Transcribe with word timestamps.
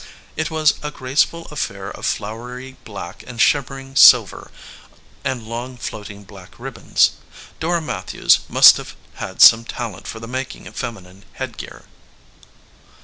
It 0.35 0.49
was 0.49 0.73
a 0.81 0.89
graceful 0.89 1.45
affair 1.51 1.91
of 1.91 2.07
flowery 2.07 2.75
black 2.85 3.23
and 3.27 3.39
shimmering 3.39 3.95
silver 3.95 4.49
and 5.23 5.45
long 5.45 5.77
floating 5.77 6.23
black 6.23 6.57
rib 6.57 6.73
bons. 6.73 7.11
Dora 7.59 7.81
Matthews 7.83 8.39
must 8.49 8.77
have 8.77 8.95
had 9.17 9.43
some 9.43 9.63
talent 9.63 10.07
for 10.07 10.19
the 10.19 10.27
making 10.27 10.65
of 10.65 10.75
feminine 10.75 11.23
headgear. 11.33 11.85